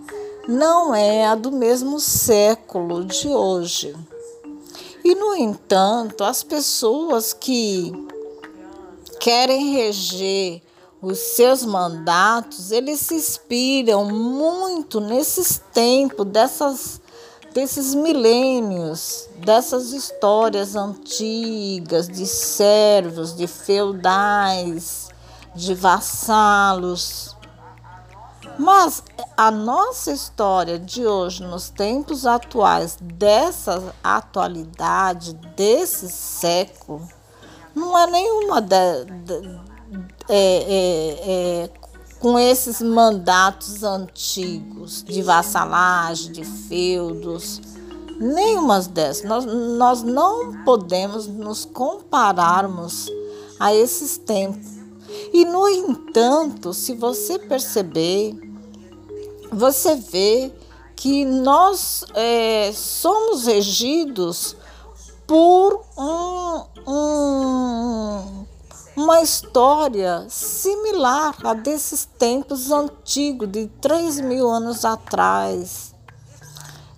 não 0.47 0.93
é 0.93 1.25
a 1.25 1.35
do 1.35 1.51
mesmo 1.51 1.99
século 1.99 3.05
de 3.05 3.29
hoje. 3.29 3.95
E, 5.03 5.15
no 5.15 5.33
entanto, 5.35 6.25
as 6.25 6.43
pessoas 6.43 7.31
que 7.31 7.93
querem 9.19 9.73
reger 9.73 10.61
os 11.01 11.19
seus 11.19 11.63
mandatos, 11.63 12.71
eles 12.71 12.99
se 12.99 13.15
inspiram 13.15 14.05
muito 14.05 14.99
nesses 14.99 15.61
tempos, 15.71 16.25
dessas, 16.25 17.01
desses 17.53 17.93
milênios, 17.93 19.29
dessas 19.37 19.91
histórias 19.91 20.75
antigas 20.75 22.07
de 22.07 22.25
servos, 22.25 23.35
de 23.35 23.45
feudais, 23.45 25.09
de 25.53 25.73
vassalos. 25.75 27.35
Mas 28.57 29.03
a 29.35 29.51
nossa 29.51 30.11
história 30.11 30.79
de 30.79 31.05
hoje, 31.05 31.43
nos 31.43 31.69
tempos 31.69 32.25
atuais, 32.25 32.97
dessa 32.99 33.93
atualidade, 34.03 35.33
desse 35.55 36.09
século, 36.09 37.07
não 37.77 37.97
é 37.97 38.07
nenhuma 38.07 38.59
de, 38.59 39.05
de, 39.23 39.59
é, 40.27 40.63
é, 40.67 41.63
é, 41.63 41.69
com 42.19 42.37
esses 42.39 42.81
mandatos 42.81 43.83
antigos 43.83 45.03
de 45.03 45.21
vassalagem, 45.21 46.31
de 46.31 46.43
feudos, 46.43 47.61
nenhuma 48.19 48.81
dessas. 48.81 49.23
Nós, 49.23 49.45
nós 49.45 50.03
não 50.03 50.63
podemos 50.63 51.27
nos 51.27 51.65
compararmos 51.65 53.07
a 53.59 53.73
esses 53.73 54.17
tempos. 54.17 54.77
E, 55.31 55.45
no 55.45 55.69
entanto, 55.69 56.73
se 56.73 56.93
você 56.95 57.37
perceber, 57.37 58.35
você 59.51 59.95
vê 59.95 60.51
que 60.95 61.23
nós 61.23 62.03
é, 62.15 62.71
somos 62.73 63.45
regidos 63.45 64.56
por 65.27 65.83
um, 65.97 66.63
um, 66.89 68.45
uma 68.95 69.21
história 69.21 70.25
similar 70.29 71.35
a 71.43 71.53
desses 71.53 72.05
tempos 72.05 72.71
antigos, 72.71 73.51
de 73.51 73.67
3 73.81 74.21
mil 74.21 74.49
anos 74.49 74.85
atrás, 74.85 75.93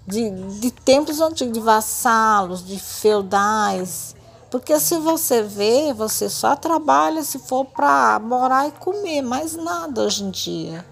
de, 0.05 0.29
de 0.59 0.69
tempos 0.69 1.19
antigos, 1.19 1.53
de 1.53 1.59
vassalos, 1.59 2.63
de 2.63 2.79
feudais. 2.79 4.15
Porque 4.51 4.79
se 4.79 4.97
você 4.97 5.41
vê, 5.41 5.91
você 5.93 6.29
só 6.29 6.55
trabalha 6.55 7.23
se 7.23 7.39
for 7.39 7.65
para 7.65 8.19
morar 8.19 8.67
e 8.67 8.71
comer, 8.71 9.23
mais 9.23 9.55
nada 9.55 10.03
hoje 10.03 10.23
em 10.23 10.29
dia. 10.29 10.85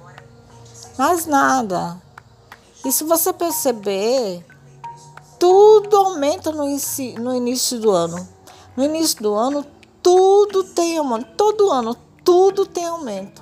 Mais 0.97 1.27
nada. 1.27 2.01
E 2.83 2.91
se 2.91 3.03
você 3.03 3.31
perceber, 3.31 4.45
tudo 5.39 5.95
aumenta 5.95 6.51
no, 6.51 6.65
no 7.19 7.35
início 7.35 7.79
do 7.79 7.91
ano. 7.91 8.27
No 8.75 8.83
início 8.83 9.21
do 9.21 9.33
ano, 9.33 9.65
tudo 10.01 10.63
tem 10.63 10.97
aumento. 10.97 11.27
Todo 11.35 11.71
ano, 11.71 11.95
tudo 12.23 12.65
tem 12.65 12.85
aumento. 12.85 13.41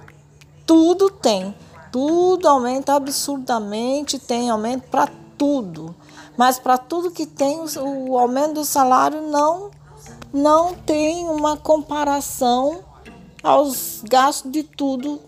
Tudo 0.65 1.10
tem. 1.10 1.55
Tudo 1.91 2.47
aumenta 2.47 2.93
absurdamente, 2.95 4.19
tem 4.19 4.49
aumento 4.49 4.88
para 4.89 5.10
tudo. 5.38 5.95
Mas 6.38 6.60
para 6.60 6.77
tudo 6.77 7.12
que 7.12 7.25
tem, 7.25 7.60
o 7.79 8.17
aumento 8.17 8.55
do 8.55 8.65
salário 8.65 9.21
não, 9.21 9.71
não 10.34 10.73
tem 10.73 11.29
uma 11.29 11.55
comparação 11.55 12.84
aos 13.41 14.01
gastos 14.03 14.51
de 14.51 14.63
tudo 14.63 15.21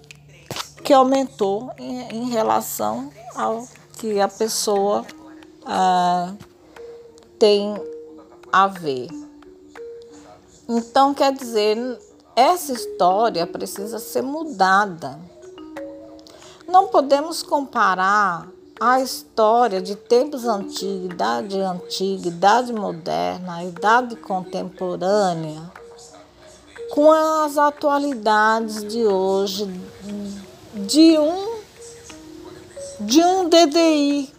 que 0.84 0.91
aumentou 0.91 1.71
em, 1.77 2.01
em 2.10 2.30
relação 2.30 3.12
ao 3.36 3.67
que 3.93 4.19
a 4.19 4.27
pessoa 4.27 5.06
ah, 5.65 6.34
tem 7.39 7.76
a 8.52 8.67
ver. 8.67 9.10
Então, 10.67 11.13
quer 11.13 11.32
dizer, 11.34 11.78
essa 12.36 12.73
história 12.73 13.47
precisa 13.47 14.00
ser 14.00 14.21
mudada. 14.21 15.19
Não 16.67 16.88
podemos 16.88 17.41
comparar 17.41 18.47
a 18.80 19.00
história 19.02 19.82
de 19.82 19.95
tempos 19.95 20.45
antigos, 20.45 21.06
idade 21.06 21.60
antiga, 21.60 22.28
idade 22.28 22.73
moderna, 22.73 23.63
idade 23.63 24.15
contemporânea, 24.17 25.71
com 26.91 27.12
as 27.12 27.58
atualidades 27.58 28.84
de 28.84 29.06
hoje, 29.06 29.65
de 30.73 31.17
um, 31.17 31.60
de 33.00 33.23
um 33.23 33.50
DDI 33.50 34.37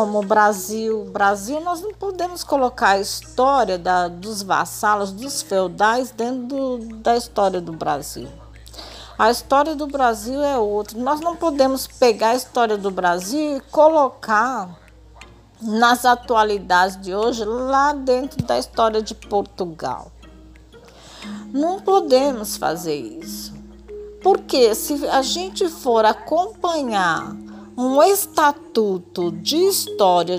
como 0.00 0.20
o 0.20 0.22
Brasil. 0.22 1.04
Brasil, 1.12 1.60
nós 1.60 1.82
não 1.82 1.92
podemos 1.92 2.42
colocar 2.42 2.92
a 2.92 3.00
história 3.00 3.76
da, 3.76 4.08
dos 4.08 4.40
vassalos, 4.42 5.12
dos 5.12 5.42
feudais, 5.42 6.10
dentro 6.10 6.46
do, 6.46 6.78
da 6.96 7.18
história 7.18 7.60
do 7.60 7.72
Brasil. 7.72 8.26
A 9.18 9.30
história 9.30 9.76
do 9.76 9.86
Brasil 9.86 10.42
é 10.42 10.56
outra. 10.56 10.98
Nós 10.98 11.20
não 11.20 11.36
podemos 11.36 11.86
pegar 11.86 12.30
a 12.30 12.34
história 12.34 12.78
do 12.78 12.90
Brasil 12.90 13.58
e 13.58 13.60
colocar 13.70 14.74
nas 15.60 16.06
atualidades 16.06 16.98
de 16.98 17.14
hoje 17.14 17.44
lá 17.44 17.92
dentro 17.92 18.42
da 18.42 18.58
história 18.58 19.02
de 19.02 19.14
Portugal. 19.14 20.10
Não 21.52 21.78
podemos 21.78 22.56
fazer 22.56 22.96
isso. 22.96 23.52
Porque 24.22 24.74
se 24.74 25.06
a 25.08 25.20
gente 25.20 25.68
for 25.68 26.06
acompanhar 26.06 27.36
um 27.82 28.02
estatuto 28.02 29.32
de 29.32 29.56
história 29.56 30.38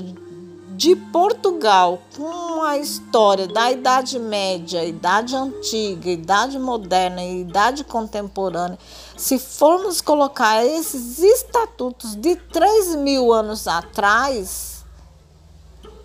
de 0.75 0.95
Portugal 0.95 1.99
com 2.15 2.61
a 2.61 2.77
história 2.77 3.47
da 3.47 3.71
Idade 3.71 4.19
Média, 4.19 4.85
Idade 4.85 5.35
Antiga, 5.35 6.11
Idade 6.11 6.59
Moderna 6.59 7.23
e 7.23 7.41
Idade 7.41 7.83
Contemporânea, 7.83 8.77
se 9.17 9.39
formos 9.39 10.01
colocar 10.01 10.63
esses 10.63 11.17
estatutos 11.17 12.13
de 12.15 12.35
3 12.35 12.97
mil 12.97 13.33
anos 13.33 13.67
atrás, 13.67 14.85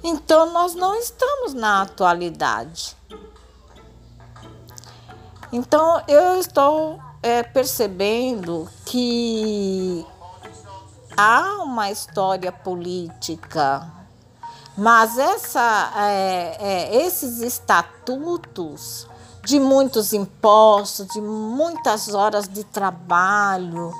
então 0.03 0.51
nós 0.55 0.75
não 0.75 0.95
estamos 0.99 1.53
na 1.53 1.83
atualidade. 1.83 2.97
Então 5.53 6.03
eu 6.09 6.41
estou 6.41 6.99
é, 7.23 7.43
percebendo 7.43 8.67
que 8.87 10.07
há 11.17 11.63
uma 11.63 11.91
história 11.91 12.53
política, 12.53 13.91
mas 14.77 15.17
essa, 15.17 15.93
é, 15.97 16.57
é, 16.61 17.07
esses 17.07 17.41
estatutos 17.41 19.09
de 19.45 19.59
muitos 19.59 20.13
impostos, 20.13 21.07
de 21.09 21.21
muitas 21.21 22.13
horas 22.13 22.49
de 22.49 22.65
trabalho, 22.65 23.93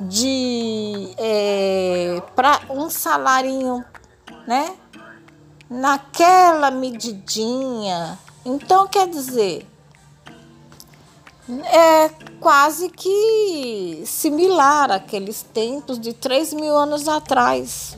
de 0.00 1.14
é, 1.16 2.22
para 2.36 2.60
um 2.68 2.90
salarinho, 2.90 3.84
né? 4.46 4.76
Naquela 5.70 6.70
medidinha. 6.70 8.18
Então, 8.44 8.86
quer 8.86 9.08
dizer, 9.08 9.66
é 11.64 12.10
quase 12.40 12.90
que 12.90 14.02
similar 14.04 14.92
àqueles 14.92 15.42
tempos 15.42 15.98
de 15.98 16.12
3 16.12 16.52
mil 16.52 16.76
anos 16.76 17.08
atrás. 17.08 17.96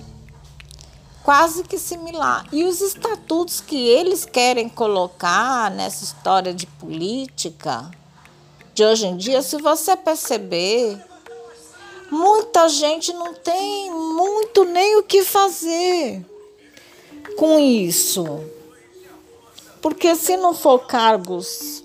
Quase 1.23 1.65
que 1.65 1.79
similar. 1.79 2.47
E 2.53 2.65
os 2.65 2.81
estatutos 2.81 3.61
que 3.61 3.77
eles 3.77 4.25
querem 4.25 4.69
colocar 4.69 5.71
nessa 5.71 6.05
história 6.05 6.55
de 6.55 6.67
política 6.67 7.91
de 8.73 8.85
hoje 8.85 9.07
em 9.07 9.17
dia, 9.17 9.43
se 9.43 9.61
você 9.61 9.97
perceber, 9.97 10.99
muita 12.11 12.69
gente 12.69 13.13
não 13.13 13.35
tem 13.35 13.91
muito 13.91 14.65
nem 14.65 14.97
o 14.97 15.03
que 15.03 15.23
fazer 15.23 16.25
com 17.37 17.59
isso. 17.59 18.25
Porque 19.83 20.15
se 20.15 20.37
não 20.37 20.55
for 20.55 20.81
cargos 20.87 21.80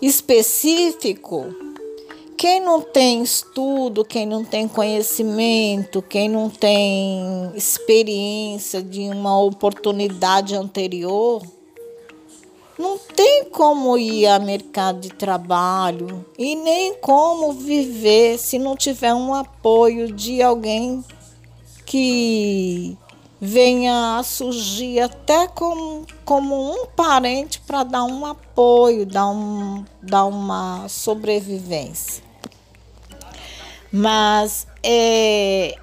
específico, 0.00 1.54
quem 2.36 2.58
não 2.58 2.80
tem 2.80 3.22
estudo, 3.22 4.04
quem 4.04 4.24
não 4.24 4.42
tem 4.44 4.66
conhecimento, 4.66 6.00
quem 6.00 6.28
não 6.28 6.48
tem 6.48 7.50
experiência 7.54 8.82
de 8.82 9.00
uma 9.00 9.38
oportunidade 9.38 10.54
anterior, 10.54 11.42
não 12.78 12.96
tem 12.96 13.44
como 13.44 13.98
ir 13.98 14.26
ao 14.26 14.40
mercado 14.40 15.00
de 15.00 15.10
trabalho 15.10 16.24
e 16.38 16.56
nem 16.56 16.94
como 16.94 17.52
viver 17.52 18.38
se 18.38 18.58
não 18.58 18.74
tiver 18.74 19.12
um 19.12 19.34
apoio 19.34 20.10
de 20.10 20.40
alguém 20.40 21.04
que 21.84 22.96
venha 23.40 24.18
a 24.18 24.22
surgir 24.22 25.00
até 25.00 25.48
como, 25.48 26.06
como 26.24 26.72
um 26.72 26.86
parente 26.88 27.60
para 27.60 27.82
dar 27.82 28.04
um 28.04 28.26
apoio, 28.26 29.06
dar, 29.06 29.28
um, 29.28 29.84
dar 30.02 30.26
uma 30.26 30.86
sobrevivência. 30.88 32.22
Mas 33.90 34.66
é, 34.82 35.74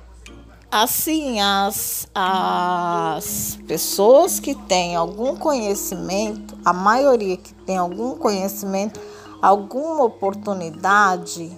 assim, 0.72 1.42
as, 1.42 2.08
as 2.14 3.58
pessoas 3.68 4.40
que 4.40 4.54
têm 4.54 4.96
algum 4.96 5.36
conhecimento, 5.36 6.58
a 6.64 6.72
maioria 6.72 7.38
que 7.38 7.54
tem 7.54 7.76
algum 7.76 8.16
conhecimento, 8.16 9.00
alguma 9.42 10.04
oportunidade, 10.04 11.52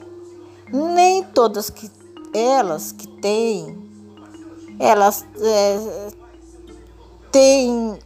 nem 0.71 1.23
todas 1.23 1.69
que 1.69 1.91
elas 2.33 2.91
que 2.91 3.07
têm, 3.07 3.88
elas 4.79 5.25
é, 5.37 6.11
têm 7.31 7.99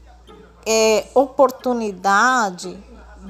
é, 0.65 1.05
oportunidade 1.13 2.77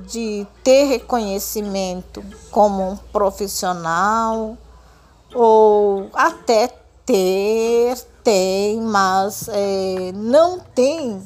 de 0.08 0.48
ter 0.64 0.86
reconhecimento 0.86 2.24
como 2.50 2.92
um 2.92 2.98
profissional 2.98 4.58
ou 5.36 6.10
até 6.14 6.70
ter, 7.06 7.98
tem, 8.24 8.82
mas 8.82 9.50
é, 9.50 10.12
não 10.16 10.60
tem 10.60 11.22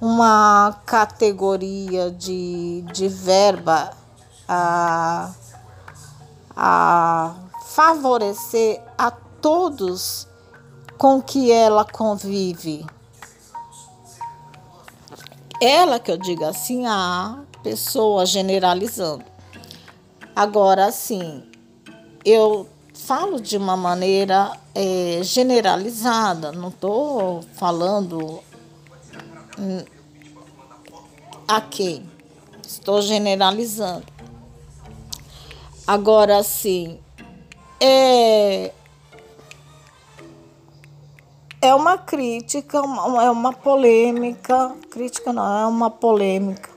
uma 0.00 0.78
categoria 0.86 2.10
de, 2.10 2.82
de 2.92 3.08
verba 3.08 3.90
a, 4.48 5.30
a 6.56 7.34
favorecer 7.66 8.80
a 8.96 9.10
todos 9.10 10.28
com 10.98 11.20
que 11.20 11.50
ela 11.50 11.84
convive. 11.84 12.84
Ela 15.60 15.98
que 15.98 16.10
eu 16.10 16.16
digo 16.16 16.44
assim, 16.44 16.86
a 16.86 17.40
pessoa 17.62 18.26
generalizando. 18.26 19.24
Agora, 20.34 20.86
assim, 20.86 21.44
eu 22.24 22.68
falo 22.92 23.40
de 23.40 23.56
uma 23.56 23.76
maneira 23.76 24.52
é, 24.74 25.20
generalizada, 25.22 26.52
não 26.52 26.68
estou 26.68 27.42
falando 27.54 28.40
hum, 29.58 29.84
a 31.46 31.60
quem, 31.60 32.08
estou 32.66 33.00
generalizando. 33.02 34.06
Agora 35.86 36.42
sim, 36.42 36.98
é, 37.78 38.72
é 41.64 41.74
uma 41.74 41.96
crítica, 41.96 42.82
uma, 42.82 43.24
é 43.24 43.30
uma 43.30 43.50
polêmica, 43.50 44.76
crítica 44.90 45.32
não, 45.32 45.60
é 45.60 45.66
uma 45.66 45.90
polêmica. 45.90 46.68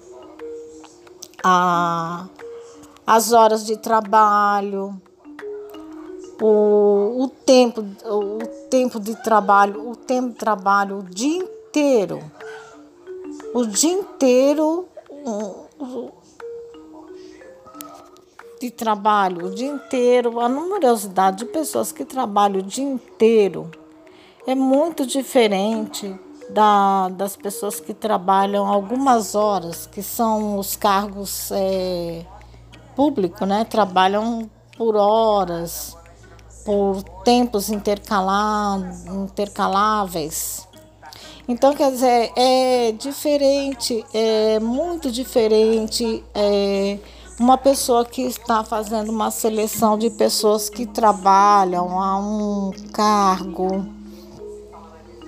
A, 1.44 2.26
as 3.06 3.34
horas 3.34 3.66
de 3.66 3.76
trabalho, 3.76 4.96
o, 6.42 7.24
o 7.24 7.28
tempo, 7.46 7.82
o 8.06 8.48
tempo 8.70 8.98
de 8.98 9.14
trabalho, 9.22 9.90
o 9.90 9.96
tempo 9.96 10.30
de 10.30 10.36
trabalho 10.36 11.00
o 11.00 11.04
dia 11.04 11.36
inteiro. 11.38 12.20
O 13.54 13.66
dia 13.66 13.92
inteiro 13.92 14.88
de 18.62 18.72
trabalho, 18.72 19.48
o 19.48 19.50
dia 19.54 19.68
inteiro, 19.68 20.40
a 20.40 20.48
numerosidade 20.48 21.40
de 21.40 21.46
pessoas 21.46 21.92
que 21.92 22.06
trabalham 22.06 22.62
o 22.62 22.64
dia 22.64 22.86
inteiro 22.86 23.70
é 24.48 24.56
muito 24.56 25.06
diferente 25.06 26.20
da, 26.50 27.10
das 27.10 27.36
pessoas 27.36 27.82
que 27.82 27.94
trabalham 27.94 28.66
algumas 28.66 29.36
horas, 29.36 29.86
que 29.86 30.02
são 30.02 30.58
os 30.58 30.78
cargos 30.78 31.52
é, 31.52 32.26
públicos, 32.96 33.46
né? 33.46 33.66
Trabalham 33.66 34.50
por 34.78 34.96
horas 34.96 35.98
por 36.64 37.04
tempos 37.26 37.70
intercaláveis. 37.70 40.66
Então, 41.46 41.74
quer 41.74 41.92
dizer, 41.92 42.32
é 42.36 42.94
diferente, 42.94 44.06
é 44.14 44.62
muito 44.62 45.12
diferente 45.12 46.24
é, 46.34 46.98
uma 47.38 47.58
pessoa 47.58 48.06
que 48.06 48.22
está 48.22 48.64
fazendo 48.64 49.10
uma 49.10 49.30
seleção 49.30 49.98
de 49.98 50.10
pessoas 50.10 50.70
que 50.70 50.86
trabalham 50.86 52.02
a 52.02 52.18
um 52.18 52.72
cargo 52.94 53.97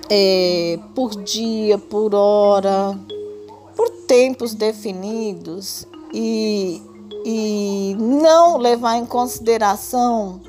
é, 0.10 0.80
por 0.96 1.12
dia, 1.24 1.78
por 1.78 2.16
hora, 2.16 2.98
por 3.76 3.90
tempos 4.08 4.54
definidos 4.54 5.88
e, 6.14 6.82
e 7.24 7.96
não 8.00 8.58
levar 8.58 8.98
em 8.98 9.06
consideração 9.06 10.42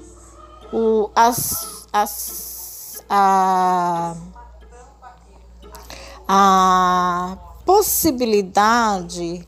o, 0.72 1.10
as, 1.14 1.86
as, 1.92 3.04
a, 3.08 4.16
a 6.26 7.36
possibilidade 7.66 9.46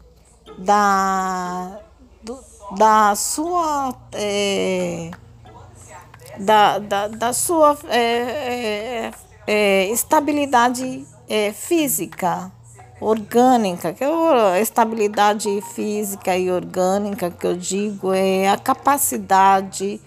da, 0.59 1.81
do, 2.23 2.39
da 2.77 3.15
sua 3.15 3.95
é, 4.13 5.11
da, 6.39 6.79
da, 6.79 7.09
da 7.09 7.33
sua 7.33 7.79
é, 7.89 9.13
é, 9.47 9.87
estabilidade 9.87 11.07
é, 11.29 11.53
física 11.53 12.51
orgânica, 13.01 13.93
que 13.93 14.05
estabilidade 14.61 15.49
física 15.75 16.37
e 16.37 16.51
orgânica 16.51 17.31
que 17.31 17.47
eu 17.47 17.57
digo 17.57 18.13
é 18.13 18.49
a 18.49 18.57
capacidade 18.57 20.01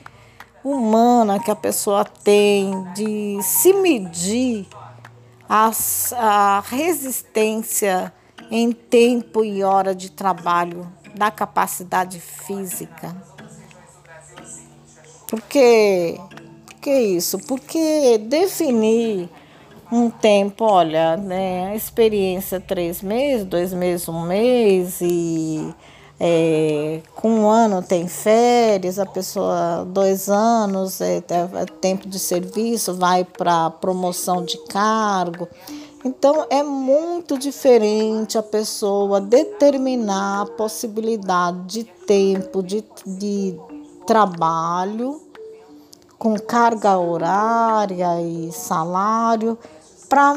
humana 0.63 1.39
que 1.39 1.51
a 1.51 1.55
pessoa 1.55 2.05
tem 2.05 2.71
de 2.93 3.37
se 3.43 3.73
medir 3.73 4.65
a, 5.47 5.71
a 6.13 6.63
resistência 6.67 8.13
em 8.49 8.71
tempo 8.71 9.43
e 9.43 9.63
hora 9.63 9.93
de 9.93 10.09
trabalho 10.09 10.91
da 11.13 11.29
capacidade 11.29 12.19
física. 12.19 13.15
Por 15.27 15.41
que, 16.85 16.91
isso? 16.91 17.39
Porque 17.39 18.19
definir 18.19 19.27
um 19.91 20.11
tempo, 20.11 20.65
olha, 20.65 21.17
né, 21.17 21.71
a 21.71 21.75
experiência 21.75 22.59
três 22.59 23.01
meses, 23.01 23.43
dois 23.43 23.73
meses, 23.73 24.07
um 24.07 24.21
mês 24.21 25.01
e 25.01 25.73
é, 26.19 27.01
com 27.15 27.29
um 27.29 27.49
ano 27.49 27.81
tem 27.81 28.07
férias, 28.07 28.99
a 28.99 29.05
pessoa, 29.05 29.83
dois 29.87 30.29
anos, 30.29 31.01
é, 31.01 31.17
é 31.17 31.65
tempo 31.81 32.07
de 32.07 32.19
serviço, 32.19 32.93
vai 32.93 33.25
para 33.25 33.71
promoção 33.71 34.45
de 34.45 34.57
cargo. 34.67 35.47
Então, 36.03 36.45
é 36.51 36.61
muito 36.61 37.35
diferente 37.35 38.37
a 38.37 38.43
pessoa 38.43 39.19
determinar 39.19 40.43
a 40.43 40.45
possibilidade 40.45 41.65
de 41.65 41.83
tempo 41.83 42.61
de, 42.61 42.83
de 43.07 43.59
trabalho 44.05 45.24
com 46.17 46.39
carga 46.39 46.97
horária 46.97 48.21
e 48.21 48.51
salário 48.51 49.57
para 50.07 50.35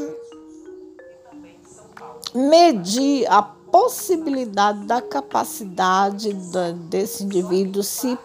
medir 2.35 3.27
a 3.31 3.43
possibilidade 3.43 4.85
da 4.87 5.01
capacidade 5.01 6.33
da, 6.33 6.73
desse 6.73 7.25
indivíduo 7.25 7.83
se 7.83 8.19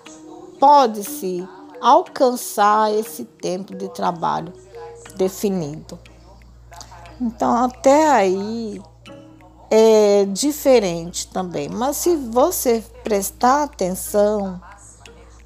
pode 0.59 1.03
se 1.03 1.47
alcançar 1.81 2.93
esse 2.93 3.25
tempo 3.25 3.75
de 3.75 3.89
trabalho 3.89 4.53
definido. 5.15 5.99
Então, 7.19 7.65
até 7.65 8.09
aí 8.09 8.81
é 9.69 10.25
diferente 10.25 11.27
também. 11.27 11.69
Mas 11.69 11.97
se 11.97 12.15
você 12.15 12.83
prestar 13.03 13.63
atenção, 13.63 14.61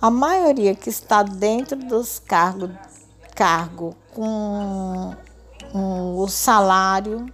a 0.02 0.10
maioria 0.10 0.76
que 0.76 0.90
está 0.90 1.24
dentro 1.24 1.78
dos 1.78 2.20
cargos 2.20 2.72
cargo 3.36 3.96
com, 4.14 5.16
com 5.72 6.20
o 6.20 6.28
salário 6.28 7.28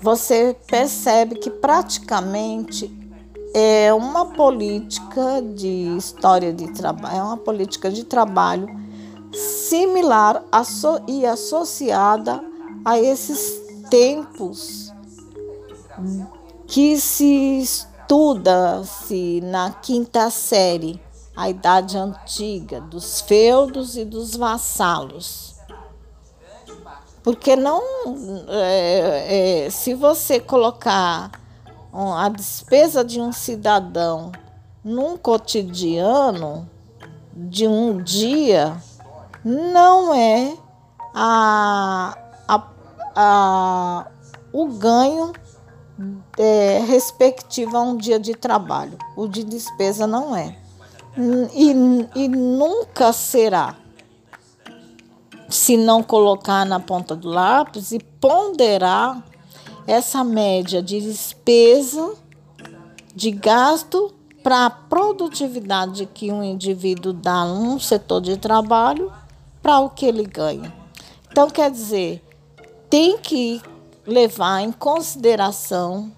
você 0.00 0.56
percebe 0.66 1.36
que 1.36 1.50
praticamente 1.50 2.94
é 3.52 3.92
uma 3.92 4.26
política 4.26 5.42
de 5.42 5.96
história 5.96 6.52
de 6.52 6.70
trabalho, 6.72 7.16
é 7.16 7.22
uma 7.22 7.36
política 7.36 7.90
de 7.90 8.04
trabalho 8.04 8.68
similar 9.32 10.44
e 11.08 11.24
associada 11.24 12.44
a 12.84 13.00
esses 13.00 13.60
tempos 13.90 14.92
que 16.66 17.00
se 17.00 17.86
estuda-se 18.06 19.40
na 19.42 19.72
quinta 19.72 20.30
série 20.30 21.02
a 21.36 21.50
idade 21.50 21.98
antiga 21.98 22.80
dos 22.80 23.20
feudos 23.20 23.96
e 23.96 24.04
dos 24.04 24.36
vassalos. 24.36 25.56
Porque 27.24 27.56
não, 27.56 27.82
é, 28.48 29.64
é, 29.64 29.70
se 29.70 29.92
você 29.92 30.38
colocar 30.38 31.32
a 31.92 32.28
despesa 32.28 33.04
de 33.04 33.20
um 33.20 33.32
cidadão 33.32 34.30
num 34.84 35.16
cotidiano 35.16 36.70
de 37.34 37.66
um 37.66 38.00
dia, 38.00 38.80
não 39.44 40.14
é 40.14 40.56
a, 41.12 42.16
a, 42.46 42.62
a, 43.16 44.06
o 44.52 44.66
ganho 44.68 45.32
é, 46.38 46.84
respectivo 46.86 47.76
a 47.76 47.82
um 47.82 47.96
dia 47.96 48.18
de 48.18 48.34
trabalho. 48.34 48.98
O 49.16 49.26
de 49.26 49.44
despesa 49.44 50.06
não 50.06 50.36
é 50.36 50.56
e, 51.18 51.70
e 52.14 52.28
nunca 52.28 53.12
será 53.12 53.76
se 55.48 55.76
não 55.76 56.02
colocar 56.02 56.66
na 56.66 56.78
ponta 56.78 57.14
do 57.16 57.28
lápis 57.28 57.92
e 57.92 57.98
ponderar 57.98 59.24
essa 59.86 60.24
média 60.24 60.82
de 60.82 61.00
despesa, 61.00 62.14
de 63.14 63.30
gasto 63.30 64.12
para 64.42 64.66
a 64.66 64.70
produtividade 64.70 66.06
que 66.06 66.30
um 66.30 66.42
indivíduo 66.42 67.12
dá 67.12 67.44
num 67.44 67.78
setor 67.78 68.20
de 68.20 68.36
trabalho 68.36 69.12
para 69.62 69.78
o 69.80 69.88
que 69.88 70.04
ele 70.04 70.24
ganha. 70.24 70.72
Então, 71.30 71.48
quer 71.48 71.70
dizer, 71.70 72.22
tem 72.90 73.18
que 73.18 73.62
levar 74.06 74.60
em 74.60 74.72
consideração 74.72 76.12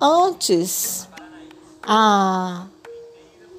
antes 0.00 1.08
a 1.82 2.66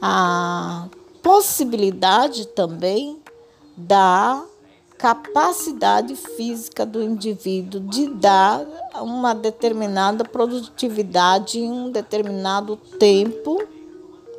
a 0.02 0.88
possibilidade 1.22 2.48
também 2.48 3.20
da 3.76 4.44
capacidade 4.98 6.16
física 6.16 6.86
do 6.86 7.02
indivíduo 7.02 7.82
de 7.82 8.08
dar 8.08 8.66
uma 8.96 9.34
determinada 9.34 10.26
produtividade 10.26 11.60
em 11.60 11.72
um 11.72 11.90
determinado 11.90 12.76
tempo, 12.98 13.64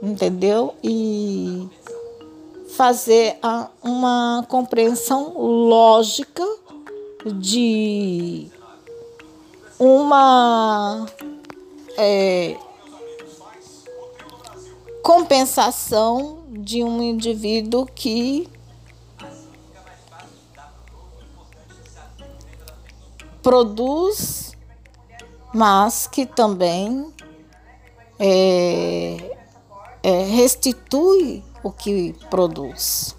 entendeu? 0.02 0.74
E 0.84 1.66
fazer 2.76 3.38
uma 3.82 4.44
compreensão 4.48 5.34
lógica 5.38 6.46
de 7.38 8.50
uma 9.80 11.06
é, 11.96 12.54
compensação 15.02 16.40
de 16.50 16.84
um 16.84 17.02
indivíduo 17.02 17.86
que 17.86 18.46
produz, 23.42 24.54
mas 25.54 26.06
que 26.06 26.26
também 26.26 27.10
é, 28.18 29.16
é, 30.02 30.24
restitui 30.24 31.42
o 31.62 31.72
que 31.72 32.14
produz. 32.28 33.16